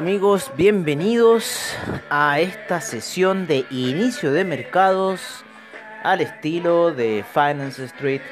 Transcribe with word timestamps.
Amigos, 0.00 0.50
bienvenidos 0.56 1.76
a 2.08 2.40
esta 2.40 2.80
sesión 2.80 3.46
de 3.46 3.66
inicio 3.70 4.32
de 4.32 4.46
mercados 4.46 5.44
al 6.02 6.22
estilo 6.22 6.90
de 6.90 7.22
Finance 7.34 7.84
Street. 7.84 8.22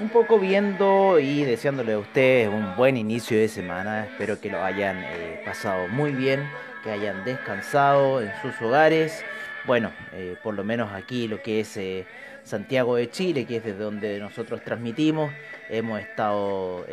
Un 0.00 0.08
poco 0.08 0.40
viendo 0.40 1.20
y 1.20 1.44
deseándole 1.44 1.92
a 1.92 2.00
ustedes 2.00 2.48
un 2.48 2.74
buen 2.74 2.96
inicio 2.96 3.38
de 3.38 3.46
semana. 3.46 4.06
Espero 4.06 4.40
que 4.40 4.50
lo 4.50 4.60
hayan 4.64 4.96
eh, 5.04 5.40
pasado 5.44 5.86
muy 5.86 6.10
bien, 6.10 6.50
que 6.82 6.90
hayan 6.90 7.24
descansado 7.24 8.20
en 8.20 8.32
sus 8.42 8.60
hogares. 8.60 9.24
Bueno, 9.66 9.92
eh, 10.14 10.34
por 10.42 10.54
lo 10.54 10.64
menos 10.64 10.92
aquí 10.92 11.28
lo 11.28 11.40
que 11.40 11.60
es 11.60 11.76
eh, 11.76 12.06
Santiago 12.42 12.96
de 12.96 13.08
Chile, 13.08 13.44
que 13.44 13.58
es 13.58 13.64
desde 13.64 13.78
donde 13.78 14.18
nosotros 14.18 14.62
transmitimos, 14.64 15.32
hemos 15.70 16.00
estado 16.00 16.84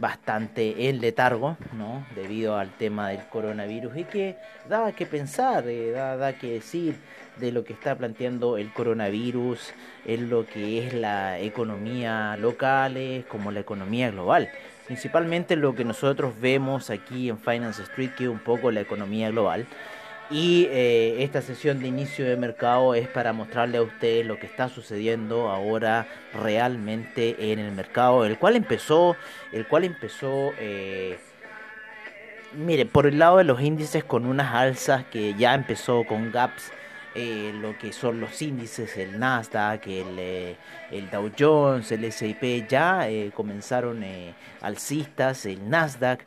bastante 0.00 0.88
en 0.88 1.00
letargo, 1.00 1.56
¿no? 1.76 2.06
Debido 2.14 2.56
al 2.56 2.70
tema 2.70 3.10
del 3.10 3.26
coronavirus 3.28 3.96
y 3.98 4.04
que 4.04 4.36
da 4.68 4.90
que 4.92 5.06
pensar, 5.06 5.68
eh, 5.68 5.90
da, 5.90 6.32
que 6.32 6.52
decir 6.52 6.96
de 7.36 7.52
lo 7.52 7.64
que 7.64 7.74
está 7.74 7.94
planteando 7.96 8.56
el 8.56 8.72
coronavirus 8.72 9.72
en 10.06 10.30
lo 10.30 10.46
que 10.46 10.86
es 10.86 10.94
la 10.94 11.38
economía 11.38 12.36
local 12.36 13.24
como 13.28 13.52
la 13.52 13.60
economía 13.60 14.10
global. 14.10 14.48
Principalmente 14.86 15.54
lo 15.54 15.74
que 15.74 15.84
nosotros 15.84 16.34
vemos 16.40 16.90
aquí 16.90 17.28
en 17.28 17.38
Finance 17.38 17.82
Street, 17.82 18.10
que 18.16 18.24
es 18.24 18.30
un 18.30 18.40
poco 18.40 18.70
la 18.70 18.80
economía 18.80 19.30
global. 19.30 19.66
Y 20.30 20.68
eh, 20.70 21.24
esta 21.24 21.42
sesión 21.42 21.80
de 21.80 21.88
inicio 21.88 22.24
de 22.24 22.36
mercado 22.36 22.94
es 22.94 23.08
para 23.08 23.32
mostrarle 23.32 23.78
a 23.78 23.82
ustedes 23.82 24.24
lo 24.24 24.38
que 24.38 24.46
está 24.46 24.68
sucediendo 24.68 25.50
ahora 25.50 26.06
realmente 26.32 27.52
en 27.52 27.58
el 27.58 27.72
mercado, 27.72 28.24
el 28.24 28.38
cual 28.38 28.54
empezó, 28.54 29.16
el 29.50 29.66
cual 29.66 29.82
empezó, 29.82 30.52
eh, 30.60 31.18
mire, 32.54 32.86
por 32.86 33.08
el 33.08 33.18
lado 33.18 33.38
de 33.38 33.44
los 33.44 33.60
índices 33.60 34.04
con 34.04 34.24
unas 34.24 34.54
alzas 34.54 35.04
que 35.06 35.34
ya 35.34 35.52
empezó 35.52 36.04
con 36.04 36.30
gaps. 36.30 36.70
Eh, 37.16 37.50
lo 37.60 37.76
que 37.76 37.92
son 37.92 38.20
los 38.20 38.40
índices, 38.40 38.96
el 38.96 39.18
Nasdaq, 39.18 39.84
el, 39.88 40.56
el 40.92 41.10
Dow 41.10 41.28
Jones, 41.36 41.90
el 41.90 42.04
S&P 42.04 42.66
ya 42.68 43.04
comenzaron 43.34 44.04
alcistas, 44.60 45.44
el 45.44 45.68
Nasdaq 45.68 46.20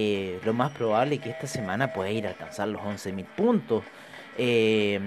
eh, 0.00 0.38
lo 0.44 0.52
más 0.52 0.70
probable 0.70 1.16
es 1.16 1.20
que 1.20 1.30
esta 1.30 1.48
semana 1.48 1.92
pueda 1.92 2.08
ir 2.08 2.24
a 2.24 2.30
alcanzar 2.30 2.68
los 2.68 2.80
11.000 2.82 3.24
puntos. 3.24 3.82
Eh, 4.36 5.00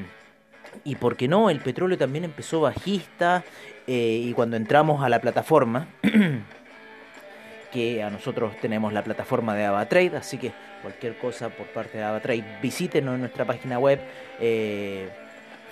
y 0.84 0.96
por 0.96 1.16
qué 1.16 1.30
no, 1.30 1.50
el 1.50 1.62
petróleo 1.62 1.98
también 1.98 2.26
empezó 2.26 2.60
bajista 2.60 3.46
eh, 3.88 4.22
y 4.22 4.34
cuando 4.34 4.58
entramos 4.58 5.02
a 5.02 5.08
la 5.08 5.22
plataforma, 5.22 5.88
que 7.72 8.04
a 8.04 8.10
nosotros 8.10 8.52
tenemos 8.60 8.92
la 8.92 9.02
plataforma 9.02 9.56
de 9.56 9.64
AvaTrade, 9.64 10.18
así 10.18 10.38
que 10.38 10.52
cualquier 10.82 11.18
cosa 11.18 11.48
por 11.48 11.68
parte 11.68 11.98
de 11.98 12.04
AvaTrade, 12.04 12.60
visítenos 12.62 13.16
en 13.16 13.22
nuestra 13.22 13.46
página 13.46 13.80
web 13.80 14.02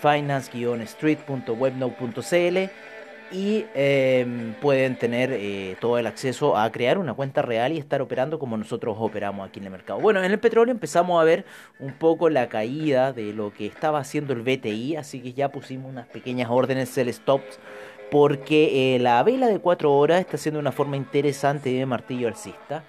finance-street.webnode.cl 0.02 2.58
y 3.32 3.66
em, 3.74 4.54
pueden 4.56 4.98
tener 4.98 5.32
eh, 5.32 5.76
todo 5.80 5.98
el 5.98 6.08
acceso 6.08 6.58
a 6.58 6.72
crear 6.72 6.98
una 6.98 7.14
cuenta 7.14 7.42
real 7.42 7.74
y 7.74 7.78
estar 7.78 8.02
operando 8.02 8.40
como 8.40 8.58
nosotros 8.58 8.96
operamos 9.00 9.48
aquí 9.48 9.60
en 9.60 9.66
el 9.66 9.72
mercado. 9.72 10.00
Bueno, 10.00 10.24
en 10.24 10.32
el 10.32 10.40
petróleo 10.40 10.72
empezamos 10.72 11.22
a 11.22 11.24
ver 11.24 11.46
un 11.80 11.94
poco 11.94 12.30
la 12.30 12.50
caída 12.50 13.14
de 13.14 13.34
lo 13.34 13.54
que 13.54 13.66
estaba 13.68 14.00
haciendo 14.00 14.34
el 14.34 14.42
BTI, 14.42 14.96
así 14.96 15.22
que 15.22 15.34
ya 15.34 15.50
pusimos 15.50 15.92
unas 15.92 16.08
pequeñas 16.08 16.50
órdenes 16.50 16.90
sell 16.90 17.14
stops 17.14 17.60
porque 18.12 18.96
eh, 18.96 19.00
la 19.00 19.22
vela 19.24 19.48
de 19.48 19.60
4 19.60 19.94
horas 19.94 20.20
está 20.20 20.38
siendo 20.38 20.60
una 20.60 20.72
forma 20.72 20.98
interesante 20.98 21.72
de 21.72 21.86
martillo 21.86 22.28
alcista. 22.28 22.84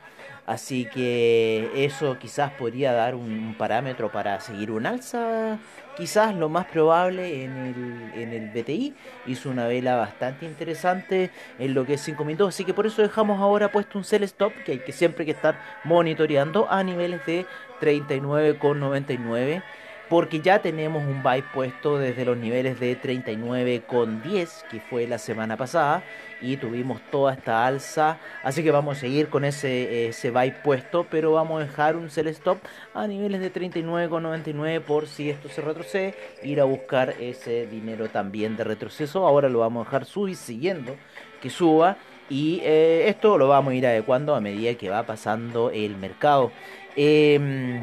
Así 0.46 0.86
que 0.86 1.70
eso 1.74 2.18
quizás 2.18 2.52
podría 2.52 2.92
dar 2.92 3.14
un, 3.14 3.54
parámetro 3.58 4.10
para 4.10 4.40
seguir 4.40 4.70
un 4.70 4.86
alza. 4.86 5.58
Quizás 5.96 6.34
lo 6.34 6.48
más 6.48 6.66
probable 6.66 7.44
en 7.44 7.56
el, 7.56 8.22
en 8.22 8.32
el 8.32 8.50
BTI 8.50 8.94
hizo 9.26 9.50
una 9.50 9.66
vela 9.66 9.96
bastante 9.96 10.46
interesante 10.46 11.30
en 11.58 11.74
lo 11.74 11.84
que 11.84 11.94
es 11.94 12.00
5 12.00 12.24
minutos. 12.24 12.54
Así 12.54 12.64
que 12.64 12.74
por 12.74 12.86
eso 12.86 13.02
dejamos 13.02 13.40
ahora 13.40 13.70
puesto 13.70 13.98
un 13.98 14.04
sell 14.04 14.22
stop 14.24 14.52
que 14.64 14.72
hay 14.72 14.78
que 14.78 14.92
siempre 14.92 15.24
que 15.24 15.32
estar 15.32 15.60
monitoreando 15.84 16.70
a 16.70 16.82
niveles 16.82 17.24
de 17.26 17.46
39,99 17.80 19.62
porque 20.10 20.40
ya 20.40 20.60
tenemos 20.60 21.04
un 21.04 21.22
buy 21.22 21.40
puesto 21.54 21.96
desde 21.96 22.24
los 22.24 22.36
niveles 22.36 22.80
de 22.80 23.00
39,10 23.00 24.68
que 24.68 24.80
fue 24.80 25.06
la 25.06 25.18
semana 25.18 25.56
pasada 25.56 26.02
y 26.42 26.56
tuvimos 26.56 27.00
toda 27.12 27.34
esta 27.34 27.64
alza. 27.64 28.18
Así 28.42 28.64
que 28.64 28.72
vamos 28.72 28.96
a 28.96 29.00
seguir 29.00 29.28
con 29.28 29.44
ese, 29.44 30.08
ese 30.08 30.32
buy 30.32 30.52
puesto 30.64 31.06
pero 31.08 31.30
vamos 31.32 31.62
a 31.62 31.64
dejar 31.64 31.94
un 31.94 32.10
sell 32.10 32.26
stop 32.26 32.58
a 32.92 33.06
niveles 33.06 33.40
de 33.40 33.52
39,99 33.52 34.80
por 34.80 35.06
si 35.06 35.30
esto 35.30 35.48
se 35.48 35.60
retrocede. 35.60 36.16
Ir 36.42 36.60
a 36.60 36.64
buscar 36.64 37.14
ese 37.20 37.68
dinero 37.68 38.08
también 38.08 38.56
de 38.56 38.64
retroceso. 38.64 39.28
Ahora 39.28 39.48
lo 39.48 39.60
vamos 39.60 39.86
a 39.86 39.90
dejar 39.90 40.06
subir 40.06 40.34
siguiendo 40.34 40.96
que 41.40 41.50
suba. 41.50 41.98
Y 42.28 42.60
eh, 42.64 43.08
esto 43.08 43.38
lo 43.38 43.46
vamos 43.46 43.72
a 43.72 43.76
ir 43.76 43.86
adecuando 43.86 44.34
a 44.34 44.40
medida 44.40 44.74
que 44.74 44.90
va 44.90 45.04
pasando 45.04 45.70
el 45.70 45.96
mercado. 45.96 46.50
Eh, 46.96 47.80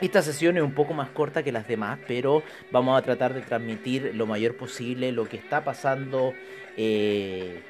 esta 0.00 0.22
sesión 0.22 0.56
es 0.56 0.62
un 0.62 0.72
poco 0.72 0.94
más 0.94 1.10
corta 1.10 1.42
que 1.42 1.52
las 1.52 1.68
demás, 1.68 1.98
pero 2.06 2.42
vamos 2.70 2.98
a 2.98 3.02
tratar 3.02 3.34
de 3.34 3.42
transmitir 3.42 4.12
lo 4.14 4.26
mayor 4.26 4.56
posible 4.56 5.12
lo 5.12 5.28
que 5.28 5.36
está 5.36 5.62
pasando 5.62 6.32
eh, 6.76 7.60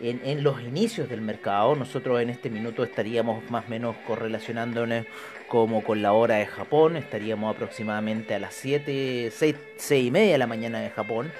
en, 0.00 0.42
los 0.42 0.60
inicios 0.62 1.08
del 1.08 1.20
mercado. 1.20 1.74
Nosotros 1.74 2.20
en 2.20 2.30
este 2.30 2.50
minuto 2.50 2.84
estaríamos 2.84 3.48
más 3.50 3.66
o 3.66 3.70
menos 3.70 3.96
correlacionándonos 4.06 5.06
como 5.48 5.82
con 5.82 6.02
la 6.02 6.12
hora 6.12 6.36
de 6.36 6.46
Japón, 6.46 6.96
estaríamos 6.96 7.54
aproximadamente 7.54 8.34
a 8.34 8.38
las 8.38 8.54
7, 8.54 9.32
6, 9.34 9.56
y 9.90 10.10
media 10.10 10.32
de 10.32 10.38
la 10.38 10.46
mañana 10.46 10.80
de 10.80 10.90
Japón. 10.90 11.32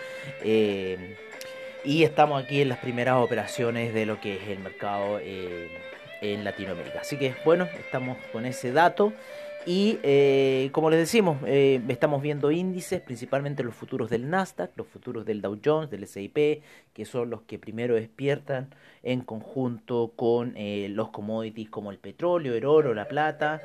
Eh, 0.43 0.97
y 1.85 2.05
estamos 2.05 2.43
aquí 2.43 2.63
en 2.63 2.71
las 2.71 2.79
primeras 2.79 3.17
operaciones 3.17 3.95
de 3.95 4.07
lo 4.07 4.21
que 4.21 4.37
es 4.37 4.49
el 4.49 4.59
mercado 4.59 5.21
eh, 5.23 5.69
en 6.21 6.43
Latinoamérica. 6.43 7.01
Así 7.01 7.17
que 7.17 7.35
bueno, 7.45 7.69
estamos 7.79 8.17
con 8.33 8.47
ese 8.47 8.73
dato. 8.73 9.13
Y 9.69 9.99
eh, 10.03 10.71
como 10.73 10.89
les 10.89 10.99
decimos, 10.99 11.37
eh, 11.45 11.83
estamos 11.89 12.23
viendo 12.23 12.51
índices, 12.51 13.03
principalmente 13.03 13.63
los 13.63 13.75
futuros 13.75 14.09
del 14.09 14.31
Nasdaq, 14.31 14.71
los 14.77 14.87
futuros 14.87 15.27
del 15.27 15.43
Dow 15.43 15.61
Jones, 15.63 15.91
del 15.91 16.05
S&P, 16.05 16.63
que 16.95 17.05
son 17.05 17.29
los 17.29 17.43
que 17.43 17.59
primero 17.59 17.95
despiertan 17.95 18.75
en 19.03 19.21
conjunto 19.21 20.15
con 20.17 20.57
eh, 20.57 20.89
los 20.89 21.11
commodities 21.11 21.69
como 21.69 21.91
el 21.91 21.99
petróleo, 21.99 22.55
el 22.55 22.65
oro, 22.65 22.95
la 22.95 23.09
plata. 23.09 23.61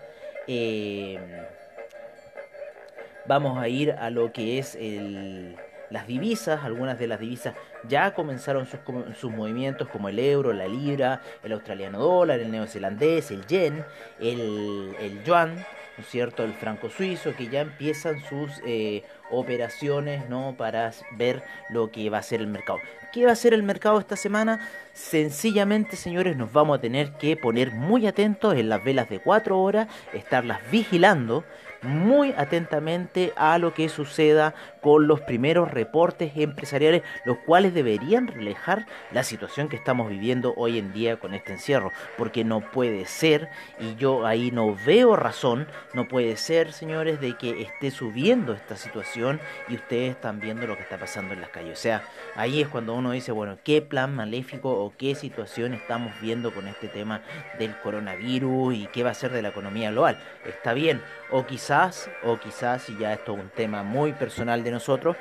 vamos 3.25 3.57
a 3.57 3.69
ir 3.69 3.93
a 3.93 4.09
lo 4.09 4.33
que 4.33 4.59
es 4.59 4.75
el, 4.75 5.55
las 5.89 6.05
divisas, 6.05 6.65
algunas 6.65 6.99
de 6.99 7.07
las 7.07 7.21
divisas 7.21 7.55
ya 7.87 8.13
comenzaron 8.13 8.65
sus, 8.65 8.81
sus, 9.17 9.31
movimientos 9.31 9.87
como 9.87 10.09
el 10.09 10.19
euro, 10.19 10.51
la 10.51 10.67
libra, 10.67 11.21
el 11.43 11.53
australiano 11.53 11.99
dólar, 11.99 12.41
el 12.41 12.51
neozelandés, 12.51 13.31
el 13.31 13.45
yen, 13.45 13.85
el, 14.19 14.97
el 14.99 15.23
yuan. 15.23 15.63
¿No 15.97 16.03
es 16.03 16.09
cierto?, 16.09 16.43
el 16.43 16.53
franco 16.53 16.89
suizo, 16.89 17.35
que 17.35 17.47
ya 17.47 17.61
empiezan 17.61 18.23
sus 18.27 18.61
eh, 18.65 19.03
operaciones, 19.29 20.29
¿no?, 20.29 20.55
para 20.57 20.91
ver 21.11 21.43
lo 21.69 21.91
que 21.91 22.09
va 22.09 22.19
a 22.19 22.23
ser 22.23 22.41
el 22.41 22.47
mercado. 22.47 22.79
¿Qué 23.11 23.25
va 23.25 23.31
a 23.31 23.35
ser 23.35 23.53
el 23.53 23.61
mercado 23.61 23.99
esta 23.99 24.15
semana? 24.15 24.67
Sencillamente, 24.93 25.95
señores, 25.95 26.35
nos 26.35 26.51
vamos 26.51 26.77
a 26.77 26.81
tener 26.81 27.11
que 27.13 27.37
poner 27.37 27.71
muy 27.71 28.07
atentos 28.07 28.55
en 28.55 28.69
las 28.69 28.83
velas 28.83 29.07
de 29.09 29.19
4 29.19 29.59
horas, 29.59 29.87
estarlas 30.13 30.59
vigilando, 30.71 31.43
muy 31.83 32.33
atentamente 32.37 33.33
a 33.35 33.57
lo 33.57 33.73
que 33.73 33.89
suceda 33.89 34.53
con 34.81 35.07
los 35.07 35.21
primeros 35.21 35.71
reportes 35.71 36.33
empresariales, 36.35 37.03
los 37.25 37.37
cuales 37.39 37.73
deberían 37.73 38.27
reflejar 38.27 38.85
la 39.11 39.23
situación 39.23 39.69
que 39.69 39.75
estamos 39.75 40.09
viviendo 40.09 40.53
hoy 40.57 40.77
en 40.77 40.93
día 40.93 41.17
con 41.17 41.33
este 41.33 41.53
encierro, 41.53 41.91
porque 42.17 42.43
no 42.43 42.59
puede 42.71 43.05
ser, 43.05 43.49
y 43.79 43.95
yo 43.95 44.25
ahí 44.25 44.51
no 44.51 44.75
veo 44.85 45.15
razón, 45.15 45.67
no 45.93 46.07
puede 46.07 46.37
ser, 46.37 46.73
señores, 46.73 47.21
de 47.21 47.37
que 47.37 47.61
esté 47.61 47.91
subiendo 47.91 48.53
esta 48.53 48.75
situación 48.75 49.39
y 49.67 49.75
ustedes 49.75 50.11
están 50.11 50.39
viendo 50.39 50.67
lo 50.67 50.75
que 50.75 50.83
está 50.83 50.97
pasando 50.97 51.33
en 51.33 51.41
las 51.41 51.49
calles. 51.49 51.79
O 51.79 51.81
sea, 51.81 52.03
ahí 52.35 52.61
es 52.61 52.67
cuando 52.67 52.93
uno 52.93 53.11
dice, 53.11 53.31
bueno, 53.31 53.57
¿qué 53.63 53.81
plan 53.81 54.15
maléfico 54.15 54.71
o 54.71 54.93
qué 54.97 55.15
situación 55.15 55.73
estamos 55.73 56.13
viendo 56.21 56.53
con 56.53 56.67
este 56.67 56.87
tema 56.87 57.21
del 57.57 57.77
coronavirus 57.79 58.75
y 58.75 58.87
qué 58.87 59.03
va 59.03 59.11
a 59.11 59.15
ser 59.15 59.31
de 59.31 59.41
la 59.41 59.49
economía 59.49 59.91
global? 59.91 60.17
Está 60.45 60.73
bien, 60.73 61.01
o 61.31 61.45
quizás, 61.45 61.72
o 62.23 62.37
quizás, 62.37 62.89
y 62.89 62.97
ya 62.97 63.13
esto 63.13 63.33
es 63.33 63.39
un 63.39 63.49
tema 63.49 63.83
muy 63.83 64.13
personal 64.13 64.63
de 64.63 64.71
nosotros, 64.71 65.17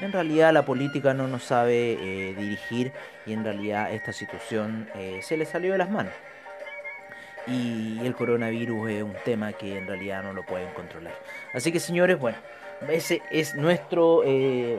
en 0.00 0.12
realidad 0.12 0.52
la 0.52 0.64
política 0.64 1.14
no 1.14 1.26
nos 1.26 1.44
sabe 1.44 1.92
eh, 1.92 2.34
dirigir 2.34 2.92
y 3.26 3.32
en 3.32 3.44
realidad 3.44 3.92
esta 3.92 4.12
situación 4.12 4.88
eh, 4.94 5.20
se 5.22 5.36
le 5.36 5.46
salió 5.46 5.72
de 5.72 5.78
las 5.78 5.90
manos. 5.90 6.12
Y 7.46 8.00
el 8.04 8.14
coronavirus 8.14 8.90
es 8.90 9.02
un 9.02 9.16
tema 9.24 9.52
que 9.52 9.76
en 9.76 9.86
realidad 9.86 10.22
no 10.22 10.32
lo 10.32 10.44
pueden 10.44 10.72
controlar. 10.74 11.14
Así 11.52 11.72
que 11.72 11.80
señores, 11.80 12.18
bueno, 12.18 12.38
ese 12.88 13.20
es 13.30 13.54
nuestro 13.54 14.22
eh, 14.24 14.78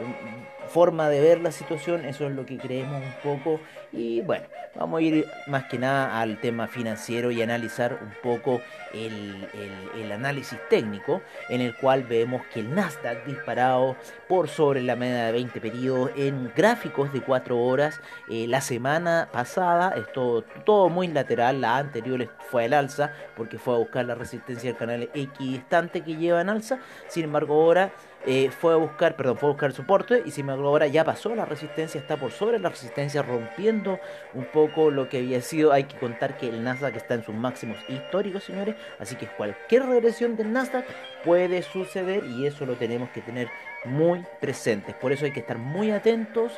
forma 0.68 1.10
de 1.10 1.22
ver 1.22 1.40
la 1.42 1.52
situación, 1.52 2.06
eso 2.06 2.28
es 2.28 2.36
lo 2.36 2.46
que 2.46 2.58
creemos 2.58 3.02
un 3.02 3.14
poco. 3.24 3.60
Y 3.92 4.22
bueno, 4.22 4.46
vamos 4.76 5.00
a 5.00 5.02
ir 5.02 5.26
más 5.48 5.66
que 5.66 5.80
nada 5.80 6.20
al 6.20 6.40
tema 6.40 6.68
financiero 6.68 7.32
y 7.32 7.42
analizar 7.42 7.98
un 8.02 8.14
poco 8.22 8.62
el, 8.94 10.12
análisis 10.12 10.58
técnico 10.70 11.22
en 11.50 11.60
el 11.60 11.76
cual 11.76 12.04
vemos 12.04 12.42
que 12.54 12.62
el 12.62 12.74
Nasdaq 12.74 13.26
disparado 13.26 13.98
por 14.30 14.48
sobre 14.48 14.82
la 14.82 14.96
media 14.96 15.26
de 15.26 15.32
20 15.34 15.60
periodos 15.60 16.12
en 16.16 16.52
gráficos 16.56 17.12
de 17.12 17.22
4 17.22 17.58
horas 17.58 18.00
eh, 18.30 18.48
la 18.48 18.62
semana 18.62 19.28
pasada, 19.32 19.94
esto 19.98 20.46
todo 20.66 20.88
muy 20.90 21.08
lateral, 21.10 21.60
la 21.60 21.78
anterior 21.78 22.30
fue 22.50 22.66
al 22.66 22.74
alza 22.74 23.12
porque 23.36 23.58
fue 23.58 23.76
a 23.76 23.78
buscar 23.78 24.06
la 24.06 24.16
resistencia 24.16 24.70
del 24.70 24.78
canal 24.78 25.10
equidistante 25.14 26.02
que 26.02 26.16
lleva 26.16 26.40
en 26.40 26.50
alza, 26.50 26.80
sin 27.08 27.26
embargo 27.26 27.56
ahora 27.56 27.92
eh, 28.28 28.50
fue 28.50 28.74
a 28.74 28.78
buscar, 28.78 29.16
perdón, 29.16 29.38
fue 29.38 29.50
a 29.50 29.52
buscar 29.52 29.72
soporte 29.72 30.24
y 30.26 30.32
si 30.32 30.42
me 30.42 30.54
ahora 30.54 30.88
ya 30.88 31.04
pasó 31.04 31.36
la 31.36 31.46
resistencia, 31.46 32.00
está 32.00 32.18
por 32.18 32.32
sobre 32.32 32.60
la 32.60 32.70
resistencia, 32.70 33.22
rompiendo 33.22 34.00
un 34.34 34.46
poco 34.46 34.90
lo 34.90 35.10
que 35.10 35.20
había 35.20 35.42
sido. 35.42 35.72
Hay 35.72 35.84
que 35.84 35.98
contar 35.98 36.38
que 36.38 36.50
el 36.50 36.64
Nasdaq 36.64 36.96
está 36.96 37.14
en 37.14 37.24
sus 37.24 37.36
máximos 37.36 37.78
históricos, 37.88 38.44
señores, 38.44 38.76
así 39.00 39.16
que 39.16 39.28
cualquier 39.28 39.86
regresión 39.86 40.36
del 40.36 40.52
Nasdaq 40.52 40.86
puede 41.24 41.62
suceder 41.62 42.24
y 42.26 42.48
eso 42.48 42.66
lo 42.66 42.76
tenemos 42.76 43.10
que 43.10 43.22
tener 43.22 43.48
muy 43.86 44.24
presentes. 44.40 44.96
Por 44.96 45.12
eso 45.12 45.26
hay 45.26 45.32
que 45.32 45.40
estar 45.40 45.58
muy 45.58 45.92
atentos. 45.92 46.52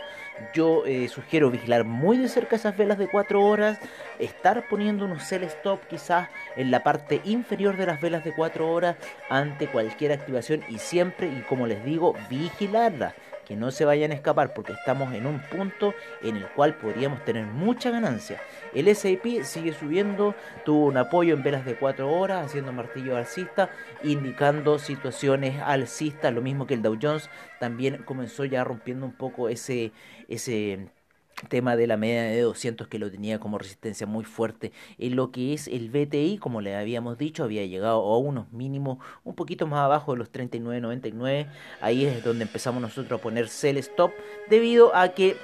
Yo 0.53 0.85
eh, 0.85 1.07
sugiero 1.07 1.49
vigilar 1.49 1.83
muy 1.83 2.17
de 2.17 2.29
cerca 2.29 2.55
esas 2.55 2.77
velas 2.77 2.97
de 2.97 3.07
4 3.07 3.43
horas, 3.43 3.79
estar 4.19 4.67
poniendo 4.67 5.05
unos 5.05 5.23
sell 5.23 5.43
stop 5.43 5.79
quizás 5.87 6.29
en 6.55 6.69
la 6.69 6.83
parte 6.83 7.21
inferior 7.23 7.75
de 7.77 7.87
las 7.87 7.99
velas 7.99 8.23
de 8.23 8.33
4 8.33 8.71
horas 8.71 8.97
ante 9.29 9.67
cualquier 9.67 10.11
activación 10.11 10.63
y 10.69 10.77
siempre, 10.77 11.27
y 11.27 11.41
como 11.41 11.65
les 11.65 11.83
digo, 11.83 12.15
vigilarla 12.29 13.15
que 13.47 13.55
no 13.55 13.71
se 13.71 13.85
vayan 13.85 14.11
a 14.11 14.15
escapar 14.15 14.53
porque 14.53 14.73
estamos 14.73 15.13
en 15.13 15.25
un 15.25 15.39
punto 15.39 15.93
en 16.21 16.35
el 16.35 16.47
cual 16.49 16.75
podríamos 16.75 17.23
tener 17.23 17.45
mucha 17.45 17.89
ganancia. 17.89 18.41
El 18.73 18.89
S&P 18.89 19.45
sigue 19.45 19.73
subiendo, 19.73 20.35
tuvo 20.65 20.87
un 20.87 20.97
apoyo 20.97 21.33
en 21.33 21.43
velas 21.43 21.65
de 21.65 21.75
4 21.75 22.11
horas, 22.11 22.45
haciendo 22.45 22.73
martillo 22.73 23.15
alcista, 23.15 23.69
indicando 24.03 24.79
situaciones 24.79 25.61
alcistas, 25.61 26.33
lo 26.33 26.41
mismo 26.41 26.67
que 26.67 26.73
el 26.73 26.81
Dow 26.81 26.97
Jones 27.01 27.29
también 27.59 28.03
comenzó 28.03 28.43
ya 28.43 28.63
rompiendo 28.63 29.05
un 29.05 29.13
poco 29.13 29.47
ese 29.47 29.93
ese 30.27 30.89
tema 31.49 31.75
de 31.75 31.87
la 31.87 31.97
media 31.97 32.23
de 32.23 32.41
200 32.41 32.87
que 32.87 32.99
lo 32.99 33.11
tenía 33.11 33.39
como 33.39 33.57
resistencia 33.57 34.07
muy 34.07 34.23
fuerte 34.25 34.71
en 34.97 35.15
lo 35.15 35.31
que 35.31 35.53
es 35.53 35.67
el 35.67 35.89
BTI 35.89 36.39
como 36.39 36.61
le 36.61 36.75
habíamos 36.75 37.17
dicho 37.17 37.43
había 37.43 37.65
llegado 37.65 38.01
a 38.01 38.17
unos 38.17 38.51
mínimos 38.51 38.97
un 39.23 39.35
poquito 39.35 39.67
más 39.67 39.79
abajo 39.79 40.13
de 40.13 40.17
los 40.17 40.31
39.99 40.31 41.47
ahí 41.81 42.05
es 42.05 42.23
donde 42.23 42.43
empezamos 42.45 42.81
nosotros 42.81 43.19
a 43.19 43.21
poner 43.21 43.49
sell 43.49 43.77
stop 43.77 44.11
debido 44.49 44.95
a 44.95 45.09
que 45.09 45.37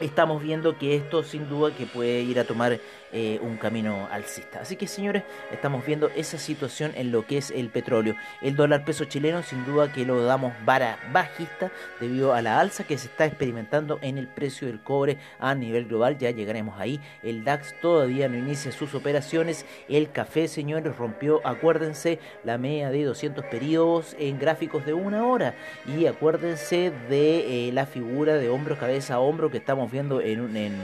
estamos 0.00 0.42
viendo 0.42 0.76
que 0.76 0.96
esto 0.96 1.22
sin 1.22 1.48
duda 1.48 1.74
que 1.74 1.86
puede 1.86 2.22
ir 2.22 2.38
a 2.38 2.44
tomar 2.44 2.80
eh, 3.12 3.38
un 3.42 3.56
camino 3.56 4.08
alcista. 4.10 4.60
Así 4.60 4.76
que 4.76 4.86
señores, 4.86 5.22
estamos 5.52 5.84
viendo 5.86 6.10
esa 6.16 6.38
situación 6.38 6.92
en 6.96 7.12
lo 7.12 7.26
que 7.26 7.38
es 7.38 7.50
el 7.50 7.70
petróleo. 7.70 8.16
El 8.42 8.56
dólar 8.56 8.84
peso 8.84 9.04
chileno 9.04 9.42
sin 9.42 9.64
duda 9.64 9.92
que 9.92 10.04
lo 10.04 10.24
damos 10.24 10.52
vara 10.64 10.98
bajista 11.12 11.70
debido 12.00 12.34
a 12.34 12.42
la 12.42 12.58
alza 12.58 12.84
que 12.84 12.98
se 12.98 13.06
está 13.06 13.26
experimentando 13.26 13.98
en 14.02 14.18
el 14.18 14.26
precio 14.26 14.66
del 14.66 14.80
cobre 14.80 15.18
a 15.38 15.54
nivel 15.54 15.86
global. 15.86 16.18
Ya 16.18 16.30
llegaremos 16.30 16.80
ahí. 16.80 17.00
El 17.22 17.44
DAX 17.44 17.74
todavía 17.80 18.28
no 18.28 18.36
inicia 18.36 18.72
sus 18.72 18.94
operaciones. 18.94 19.66
El 19.88 20.10
café, 20.10 20.48
señores, 20.48 20.96
rompió, 20.96 21.40
acuérdense, 21.46 22.18
la 22.44 22.58
media 22.58 22.90
de 22.90 23.04
200 23.04 23.44
periodos 23.46 24.16
en 24.18 24.38
gráficos 24.38 24.84
de 24.84 24.94
una 24.94 25.24
hora. 25.26 25.54
Y 25.86 26.06
acuérdense 26.06 26.92
de 27.08 27.68
eh, 27.68 27.72
la 27.72 27.86
figura 27.86 28.34
de 28.34 28.48
hombro, 28.48 28.76
cabeza 28.76 29.20
hombro 29.20 29.50
que 29.50 29.58
estamos 29.58 29.90
viendo 29.90 30.20
en, 30.20 30.56
en, 30.56 30.76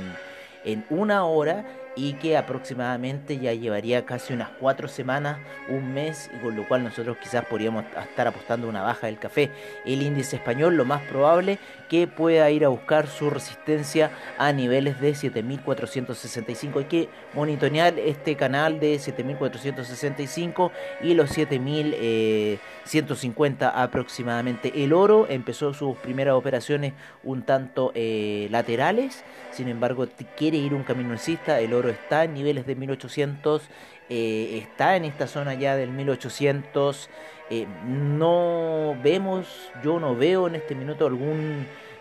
en 0.64 0.84
una 0.90 1.24
hora 1.24 1.64
y 1.94 2.14
que 2.14 2.36
aproximadamente 2.36 3.38
ya 3.38 3.52
llevaría 3.52 4.04
casi 4.06 4.32
unas 4.32 4.48
cuatro 4.60 4.88
semanas, 4.88 5.38
un 5.68 5.92
mes, 5.92 6.30
con 6.42 6.56
lo 6.56 6.66
cual 6.66 6.82
nosotros 6.84 7.18
quizás 7.18 7.44
podríamos 7.44 7.84
estar 7.84 8.26
apostando 8.26 8.66
una 8.68 8.82
baja 8.82 9.08
del 9.08 9.18
café. 9.18 9.50
El 9.84 10.00
índice 10.02 10.36
español 10.36 10.76
lo 10.76 10.84
más 10.84 11.02
probable 11.02 11.58
que 11.88 12.06
pueda 12.06 12.48
ir 12.50 12.64
a 12.64 12.68
buscar 12.68 13.06
su 13.06 13.28
resistencia 13.28 14.10
a 14.38 14.52
niveles 14.52 14.98
de 15.00 15.14
7465. 15.14 16.78
Hay 16.78 16.84
que 16.86 17.10
monitorear 17.34 17.98
este 17.98 18.36
canal 18.36 18.80
de 18.80 18.98
7465 18.98 20.72
y 21.02 21.12
los 21.12 21.28
7150 21.30 23.66
eh, 23.66 23.70
aproximadamente. 23.74 24.82
El 24.82 24.94
oro 24.94 25.26
empezó 25.28 25.74
sus 25.74 25.98
primeras 25.98 26.34
operaciones 26.34 26.94
un 27.24 27.42
tanto 27.42 27.92
eh, 27.94 28.48
laterales, 28.50 29.22
sin 29.50 29.68
embargo 29.68 30.08
quiere 30.36 30.56
ir 30.56 30.72
un 30.72 30.84
camino 30.84 31.12
alcista. 31.12 31.60
El 31.60 31.74
está 31.90 32.24
en 32.24 32.34
niveles 32.34 32.66
de 32.66 32.74
1800, 32.74 33.62
eh, 34.08 34.58
está 34.62 34.96
en 34.96 35.04
esta 35.04 35.26
zona 35.26 35.54
ya 35.54 35.76
del 35.76 35.90
1800. 35.90 37.08
Eh, 37.50 37.66
no 37.86 38.96
vemos, 39.02 39.70
yo 39.82 40.00
no 40.00 40.16
veo 40.16 40.46
en 40.46 40.54
este 40.54 40.74
minuto 40.74 41.06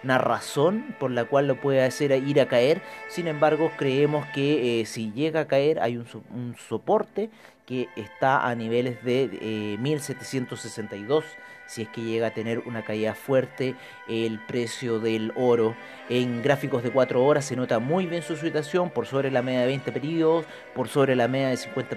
alguna 0.02 0.18
razón 0.18 0.96
por 1.00 1.12
la 1.12 1.26
cual 1.26 1.48
lo 1.48 1.56
puede 1.60 1.84
hacer 1.84 2.12
ir 2.12 2.42
a 2.42 2.48
caer. 2.48 2.82
Sin 3.08 3.28
embargo, 3.28 3.72
creemos 3.78 4.26
que 4.28 4.82
eh, 4.82 4.86
si 4.86 5.12
llega 5.12 5.42
a 5.42 5.48
caer 5.48 5.80
hay 5.80 5.98
un, 5.98 6.56
soporte 6.68 7.30
que 7.66 7.88
está 7.96 8.48
a 8.48 8.56
niveles 8.56 9.04
de 9.04 9.78
1762 9.80 11.24
si 11.68 11.84
es 11.84 11.88
que 11.88 12.02
llega 12.02 12.28
a 12.28 12.32
tener 12.32 12.60
una 12.66 12.84
caída 12.84 13.16
fuerte 13.16 13.76
el 14.10 14.40
precio 14.40 15.00
del 15.00 15.32
oro. 15.38 15.74
En 16.10 16.42
gráficos 16.42 16.84
de 16.84 16.92
4 16.92 17.24
horas 17.24 17.46
se 17.46 17.56
nota 17.56 17.80
muy 17.80 18.08
bien 18.08 18.24
su 18.24 18.36
situación, 18.36 18.90
por 18.90 19.06
sobre 19.06 19.32
la 19.32 19.42
media 19.42 19.62
de 19.62 19.68
20 19.68 19.92
periodos, 19.94 20.46
por 20.76 20.90
sobre 20.90 21.16
la 21.16 21.30
media 21.30 21.48
de 21.48 21.56
50 21.56 21.96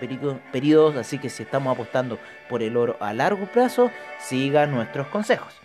periodos, 0.53 0.95
así 0.95 1.19
que 1.19 1.29
si 1.29 1.43
estamos 1.43 1.75
apostando 1.75 2.21
por 2.49 2.63
el 2.63 2.77
oro 2.77 2.97
a 3.01 3.13
largo 3.13 3.47
plazo, 3.47 3.91
sigan 4.21 4.71
nuestros 4.71 5.09
consejos 5.09 5.64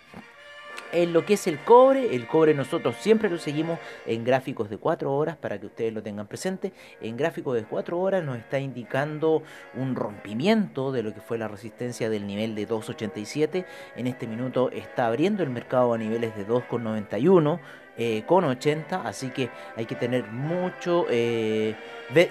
en 0.92 1.12
lo 1.12 1.24
que 1.24 1.34
es 1.34 1.46
el 1.46 1.58
cobre. 1.60 2.14
El 2.14 2.26
cobre 2.26 2.54
nosotros 2.54 2.96
siempre 2.96 3.30
lo 3.30 3.38
seguimos 3.38 3.78
en 4.06 4.24
gráficos 4.24 4.70
de 4.70 4.78
4 4.78 5.12
horas 5.12 5.36
para 5.36 5.58
que 5.58 5.66
ustedes 5.66 5.92
lo 5.92 6.02
tengan 6.02 6.26
presente. 6.26 6.72
En 7.00 7.16
gráficos 7.16 7.54
de 7.54 7.64
4 7.64 7.98
horas 7.98 8.24
nos 8.24 8.38
está 8.38 8.58
indicando 8.58 9.42
un 9.74 9.94
rompimiento 9.94 10.92
de 10.92 11.02
lo 11.02 11.14
que 11.14 11.20
fue 11.20 11.38
la 11.38 11.48
resistencia 11.48 12.10
del 12.10 12.26
nivel 12.26 12.54
de 12.54 12.68
2.87. 12.68 13.64
En 13.96 14.06
este 14.06 14.26
minuto 14.26 14.70
está 14.70 15.06
abriendo 15.06 15.42
el 15.42 15.50
mercado 15.50 15.92
a 15.92 15.98
niveles 15.98 16.36
de 16.36 16.46
2.91 16.46 17.60
eh, 18.02 18.22
con 18.24 18.44
80, 18.44 19.02
así 19.06 19.28
que 19.28 19.50
hay 19.76 19.84
que 19.84 19.94
tener 19.94 20.24
mucho, 20.24 21.04
eh, 21.10 21.74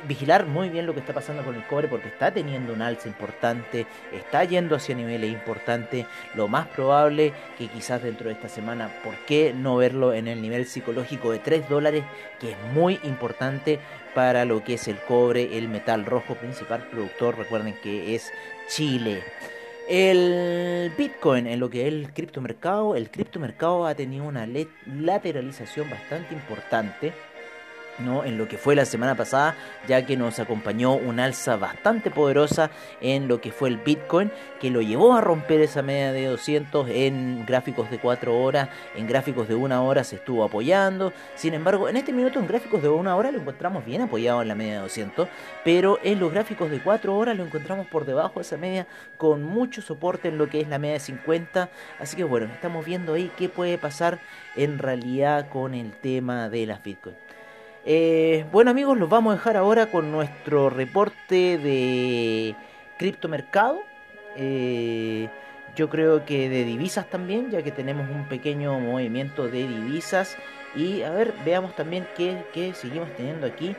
vigilar 0.07 0.47
muy 0.47 0.67
bien 0.69 0.87
lo 0.87 0.95
que 0.95 0.99
está 0.99 1.13
pasando 1.13 1.43
con 1.45 1.53
el 1.53 1.63
cobre 1.67 1.87
porque 1.87 2.07
está 2.07 2.31
teniendo 2.31 2.73
un 2.73 2.81
alza 2.81 3.07
importante, 3.07 3.85
está 4.11 4.43
yendo 4.45 4.75
hacia 4.75 4.95
niveles 4.95 5.31
importantes, 5.31 6.07
lo 6.33 6.47
más 6.47 6.67
probable 6.69 7.33
que 7.59 7.67
quizás 7.67 8.01
dentro 8.01 8.29
de 8.29 8.33
esta 8.33 8.49
semana, 8.49 8.89
¿por 9.03 9.13
qué 9.27 9.53
no 9.55 9.77
verlo 9.77 10.11
en 10.11 10.27
el 10.27 10.41
nivel 10.41 10.65
psicológico 10.65 11.31
de 11.31 11.37
3 11.37 11.69
dólares, 11.69 12.03
que 12.39 12.53
es 12.53 12.57
muy 12.73 12.99
importante 13.03 13.77
para 14.15 14.45
lo 14.45 14.63
que 14.63 14.73
es 14.73 14.87
el 14.87 14.97
cobre, 14.97 15.55
el 15.55 15.69
metal 15.69 16.03
rojo 16.03 16.33
principal 16.33 16.87
productor, 16.89 17.37
recuerden 17.37 17.75
que 17.83 18.15
es 18.15 18.33
Chile. 18.67 19.21
El 19.89 20.93
Bitcoin 20.95 21.47
en 21.47 21.59
lo 21.59 21.67
que 21.71 21.87
es 21.87 21.87
el 21.87 22.13
criptomercado, 22.13 22.95
el 22.95 23.09
criptomercado 23.09 23.87
ha 23.87 23.95
tenido 23.95 24.23
una 24.23 24.47
lateralización 24.85 25.89
bastante 25.89 26.35
importante 26.35 27.11
¿no? 27.99 28.23
en 28.25 28.37
lo 28.37 28.47
que 28.47 28.57
fue 28.57 28.75
la 28.75 28.85
semana 28.85 29.15
pasada, 29.15 29.55
ya 29.87 30.05
que 30.05 30.17
nos 30.17 30.39
acompañó 30.39 30.93
un 30.93 31.19
alza 31.19 31.57
bastante 31.57 32.11
poderosa 32.11 32.71
en 33.01 33.27
lo 33.27 33.41
que 33.41 33.51
fue 33.51 33.69
el 33.69 33.77
Bitcoin, 33.77 34.31
que 34.59 34.69
lo 34.69 34.81
llevó 34.81 35.13
a 35.13 35.21
romper 35.21 35.61
esa 35.61 35.81
media 35.81 36.11
de 36.11 36.25
200 36.25 36.89
en 36.89 37.45
gráficos 37.45 37.89
de 37.89 37.99
4 37.99 38.37
horas, 38.37 38.69
en 38.95 39.07
gráficos 39.07 39.47
de 39.47 39.55
1 39.55 39.85
hora 39.85 40.03
se 40.03 40.17
estuvo 40.17 40.43
apoyando. 40.43 41.13
Sin 41.35 41.53
embargo, 41.53 41.89
en 41.89 41.97
este 41.97 42.13
minuto 42.13 42.39
en 42.39 42.47
gráficos 42.47 42.81
de 42.81 42.89
1 42.89 43.17
hora 43.17 43.31
lo 43.31 43.39
encontramos 43.39 43.85
bien 43.85 44.01
apoyado 44.01 44.41
en 44.41 44.47
la 44.47 44.55
media 44.55 44.73
de 44.75 44.79
200, 44.81 45.27
pero 45.63 45.99
en 46.03 46.19
los 46.19 46.31
gráficos 46.31 46.69
de 46.69 46.79
4 46.79 47.15
horas 47.15 47.37
lo 47.37 47.45
encontramos 47.45 47.87
por 47.87 48.05
debajo 48.05 48.35
de 48.35 48.41
esa 48.41 48.57
media 48.57 48.87
con 49.17 49.43
mucho 49.43 49.81
soporte 49.81 50.27
en 50.27 50.37
lo 50.37 50.49
que 50.49 50.61
es 50.61 50.67
la 50.67 50.79
media 50.79 50.93
de 50.93 50.99
50. 50.99 51.69
Así 51.99 52.15
que 52.15 52.23
bueno, 52.23 52.47
estamos 52.53 52.85
viendo 52.85 53.13
ahí 53.13 53.31
qué 53.37 53.49
puede 53.49 53.77
pasar 53.77 54.19
en 54.55 54.77
realidad 54.79 55.49
con 55.49 55.73
el 55.73 55.91
tema 55.91 56.49
de 56.49 56.65
las 56.65 56.83
Bitcoin. 56.83 57.15
Eh, 57.85 58.45
bueno 58.51 58.71
amigos, 58.71 58.97
los 58.97 59.09
vamos 59.09 59.33
a 59.33 59.37
dejar 59.37 59.57
ahora 59.57 59.87
con 59.87 60.11
nuestro 60.11 60.69
reporte 60.69 61.57
de 61.57 62.55
criptomercado. 62.97 63.79
Eh, 64.35 65.29
yo 65.75 65.89
creo 65.89 66.25
que 66.25 66.49
de 66.49 66.65
divisas 66.65 67.09
también, 67.09 67.51
ya 67.51 67.61
que 67.63 67.71
tenemos 67.71 68.09
un 68.09 68.27
pequeño 68.27 68.79
movimiento 68.79 69.47
de 69.47 69.67
divisas. 69.67 70.37
Y 70.75 71.01
a 71.03 71.11
ver, 71.11 71.33
veamos 71.45 71.75
también 71.75 72.07
qué, 72.15 72.43
qué 72.53 72.73
seguimos 72.73 73.09
teniendo 73.15 73.47
aquí 73.47 73.75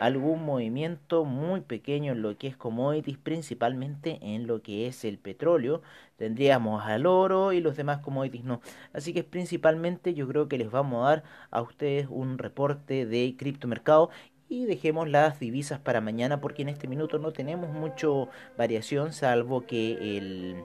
algún 0.00 0.44
movimiento 0.44 1.24
muy 1.24 1.60
pequeño 1.60 2.12
en 2.12 2.22
lo 2.22 2.36
que 2.36 2.48
es 2.48 2.56
commodities, 2.56 3.18
principalmente 3.18 4.18
en 4.22 4.46
lo 4.46 4.62
que 4.62 4.86
es 4.86 5.04
el 5.04 5.18
petróleo. 5.18 5.82
Tendríamos 6.16 6.84
al 6.84 7.06
oro 7.06 7.52
y 7.52 7.60
los 7.60 7.76
demás 7.76 7.98
commodities 7.98 8.44
no. 8.44 8.60
Así 8.92 9.12
que 9.12 9.24
principalmente 9.24 10.14
yo 10.14 10.28
creo 10.28 10.48
que 10.48 10.58
les 10.58 10.70
vamos 10.70 11.04
a 11.04 11.08
dar 11.08 11.24
a 11.50 11.62
ustedes 11.62 12.06
un 12.10 12.38
reporte 12.38 13.06
de 13.06 13.34
criptomercado 13.38 14.10
y 14.48 14.66
dejemos 14.66 15.08
las 15.08 15.40
divisas 15.40 15.80
para 15.80 16.00
mañana 16.00 16.40
porque 16.40 16.62
en 16.62 16.68
este 16.68 16.86
minuto 16.86 17.18
no 17.18 17.32
tenemos 17.32 17.70
mucha 17.70 18.06
variación 18.56 19.12
salvo 19.12 19.66
que 19.66 20.18
el, 20.18 20.64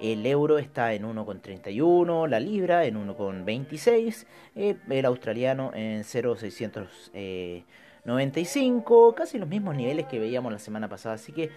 el 0.00 0.26
euro 0.26 0.58
está 0.58 0.92
en 0.94 1.04
1,31, 1.04 2.28
la 2.28 2.40
libra 2.40 2.84
en 2.84 2.96
1,26, 2.96 4.26
eh, 4.54 4.76
el 4.90 5.04
australiano 5.06 5.72
en 5.74 6.04
0,600. 6.04 7.10
Eh, 7.14 7.64
95, 8.06 9.14
casi 9.14 9.38
los 9.38 9.48
mismos 9.48 9.74
niveles 9.74 10.06
que 10.06 10.18
veíamos 10.18 10.52
la 10.52 10.58
semana 10.58 10.88
pasada. 10.88 11.16
Así 11.16 11.32
que 11.32 11.50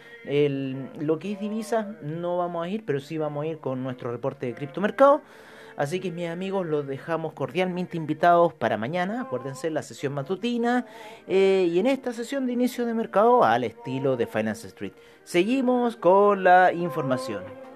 lo 1.00 1.20
que 1.20 1.34
es 1.34 1.40
divisa 1.40 1.96
no 2.02 2.38
vamos 2.38 2.66
a 2.66 2.70
ir, 2.70 2.84
pero 2.86 3.00
sí 3.00 3.18
vamos 3.18 3.46
a 3.46 3.48
ir 3.48 3.60
con 3.60 3.84
nuestro 3.84 4.12
reporte 4.12 4.48
de 4.48 4.56
criptomercado. 4.56 5.22
Así 5.78 6.02
que 6.02 6.12
mis 6.12 6.28
amigos 6.28 6.68
los 6.68 6.86
dejamos 6.88 7.32
cordialmente 7.32 7.96
invitados 7.96 8.54
para 8.54 8.76
mañana, 8.76 9.22
acuérdense 9.22 9.70
la 9.70 9.82
sesión 9.82 10.12
matutina 10.12 10.86
eh, 11.26 11.70
y 11.72 11.80
en 11.80 11.88
esta 11.88 12.12
sesión 12.12 12.46
de 12.48 12.52
inicio 12.52 12.86
de 12.86 12.94
mercado 12.94 13.46
al 13.46 13.64
estilo 13.64 14.18
de 14.18 14.28
Finance 14.28 14.68
Street. 14.68 14.92
Seguimos 15.24 15.96
con 15.96 16.44
la 16.44 16.74
información. 16.74 17.69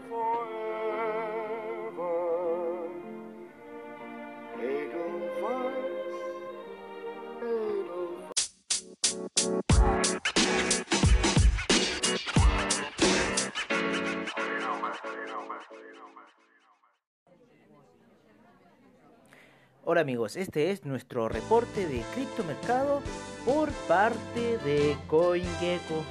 Hola 19.93 20.01
amigos, 20.01 20.35
este 20.37 20.71
es 20.71 20.85
nuestro 20.85 21.29
reporte 21.29 21.87
de 21.87 22.01
criptomercado 22.15 23.03
por 23.45 23.69
parte 23.87 24.57
de 24.65 24.97
CoinGecko. 25.05 26.03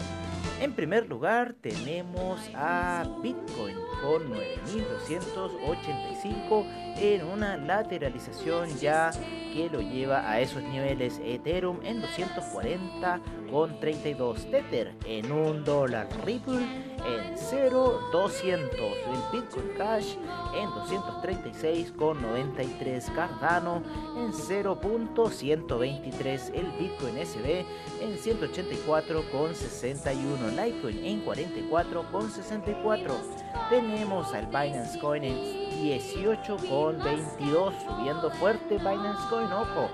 En 0.60 0.72
primer 0.72 1.08
lugar 1.08 1.56
tenemos 1.60 2.40
a 2.54 3.02
Bitcoin 3.20 3.74
con 4.00 4.32
9.285 4.32 6.64
en 7.00 7.26
una 7.26 7.56
lateralización 7.56 8.68
ya 8.78 9.10
que 9.52 9.70
lo 9.70 9.80
lleva 9.80 10.28
a 10.28 10.40
esos 10.40 10.60
niveles 10.62 11.20
Ethereum 11.24 11.78
en 11.84 12.00
240 12.00 13.20
con 13.50 13.78
32 13.80 14.46
Tether 14.50 14.92
en 15.04 15.30
un 15.30 15.62
dólar 15.64 16.08
Ripple 16.24 16.56
en 16.56 17.36
0.200 17.36 18.52
el 18.52 19.20
Bitcoin 19.32 19.68
Cash 19.76 20.16
en 20.56 20.70
236 20.70 21.92
con 21.96 22.22
93 22.22 23.10
Cardano 23.14 23.82
en 24.16 24.32
0.123 24.32 26.50
el 26.54 26.72
Bitcoin 26.78 27.26
SB 27.26 27.66
en 28.00 28.16
184 28.18 29.22
con 29.30 29.54
61 29.54 30.48
Litecoin 30.48 31.04
en 31.04 31.20
44 31.20 32.10
con 32.10 32.30
64 32.30 33.14
tenemos 33.68 34.32
al 34.32 34.46
Binance 34.46 34.98
Coin 34.98 35.61
18 35.82 36.56
con 36.68 36.98
22, 37.02 37.74
subiendo 37.84 38.30
fuerte 38.30 38.78
Binance 38.78 39.28
Coin, 39.28 39.52
ojo. 39.52 39.90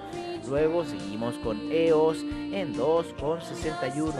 Luego 0.46 0.84
seguimos 0.84 1.34
con 1.38 1.58
EOS 1.72 2.18
en 2.52 2.74
2 2.74 3.06
con 3.18 3.40
61, 3.40 4.12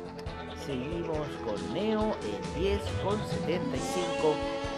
seguimos 0.68 1.26
con 1.46 1.56
Neo 1.72 2.14
en 2.22 2.42
10 2.60 2.82
con 3.02 3.16
75 3.26 4.34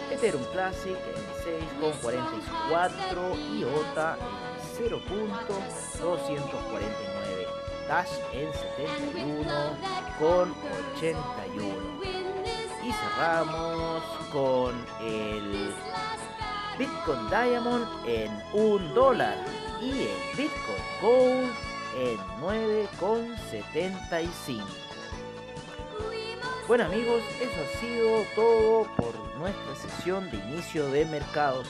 Ethereum 0.09 0.45
Classic 0.53 0.95
en 0.95 1.21
6,44 1.91 3.37
y 3.51 3.65
OTA 3.65 4.17
en 4.17 4.89
0.249. 4.89 7.45
Dash 7.89 8.13
en 8.31 8.53
71 8.53 9.75
con 10.17 10.55
81. 10.95 11.75
Y 12.83 12.93
cerramos 12.93 14.01
con 14.31 14.73
el 15.01 15.73
Bitcoin 16.79 17.29
Diamond 17.29 17.85
en 18.07 18.31
1 18.53 18.93
dólar 18.93 19.37
y 19.81 19.91
el 19.91 20.37
Bitcoin 20.37 20.83
Gold 21.01 21.51
en 21.97 22.17
9,75. 22.39 24.90
Bueno 26.67 26.85
amigos, 26.85 27.23
eso 27.41 27.51
ha 27.59 27.79
sido 27.79 28.23
todo 28.35 28.83
por 28.95 29.13
nuestra 29.39 29.75
sesión 29.75 30.29
de 30.31 30.37
inicio 30.37 30.89
de 30.89 31.05
mercados. 31.05 31.67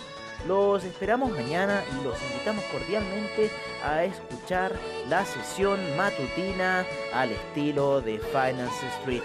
Los 0.48 0.84
esperamos 0.84 1.32
mañana 1.32 1.84
y 1.92 2.04
los 2.04 2.22
invitamos 2.22 2.64
cordialmente 2.66 3.50
a 3.84 4.04
escuchar 4.04 4.74
la 5.10 5.26
sesión 5.26 5.80
matutina 5.96 6.86
al 7.14 7.32
estilo 7.32 8.02
de 8.02 8.20
Finance 8.20 8.86
Street. 9.00 9.24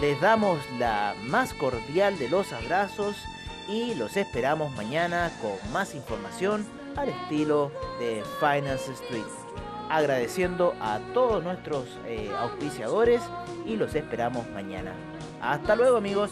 Les 0.00 0.20
damos 0.20 0.58
la 0.78 1.14
más 1.22 1.54
cordial 1.54 2.18
de 2.18 2.28
los 2.28 2.52
abrazos 2.52 3.16
y 3.68 3.94
los 3.94 4.16
esperamos 4.16 4.72
mañana 4.72 5.30
con 5.40 5.72
más 5.72 5.94
información 5.94 6.66
al 6.96 7.08
estilo 7.08 7.72
de 7.98 8.22
Finance 8.40 8.92
Street. 8.92 9.61
Agradeciendo 9.92 10.74
a 10.80 11.00
todos 11.12 11.44
nuestros 11.44 11.84
eh, 12.06 12.30
auspiciadores 12.38 13.20
y 13.66 13.76
los 13.76 13.94
esperamos 13.94 14.48
mañana. 14.48 14.94
Hasta 15.42 15.76
luego 15.76 15.98
amigos. 15.98 16.30